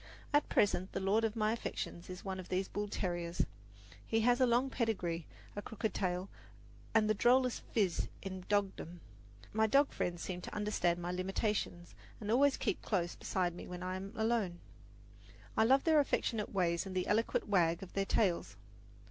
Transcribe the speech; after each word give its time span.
At 0.33 0.49
present 0.49 0.93
the 0.93 0.99
lord 0.99 1.23
of 1.23 1.35
my 1.35 1.51
affections 1.53 2.09
is 2.09 2.25
one 2.25 2.39
of 2.39 2.49
these 2.49 2.67
bull 2.67 2.87
terriers. 2.87 3.45
He 4.03 4.21
has 4.21 4.41
a 4.41 4.47
long 4.47 4.71
pedigree, 4.71 5.27
a 5.55 5.61
crooked 5.61 5.93
tail 5.93 6.27
and 6.95 7.07
the 7.07 7.13
drollest 7.13 7.61
"phiz" 7.71 8.07
in 8.23 8.43
dogdom. 8.49 9.01
My 9.53 9.67
dog 9.67 9.91
friends 9.91 10.23
seem 10.23 10.41
to 10.41 10.55
understand 10.55 10.97
my 10.99 11.11
limitations, 11.11 11.93
and 12.19 12.31
always 12.31 12.57
keep 12.57 12.81
close 12.81 13.13
beside 13.13 13.53
me 13.53 13.67
when 13.67 13.83
I 13.83 13.95
am 13.95 14.11
alone. 14.15 14.59
I 15.55 15.65
love 15.65 15.83
their 15.83 15.99
affectionate 15.99 16.51
ways 16.51 16.87
and 16.87 16.95
the 16.95 17.05
eloquent 17.05 17.47
wag 17.47 17.83
of 17.83 17.93
their 17.93 18.05
tails. 18.05 18.55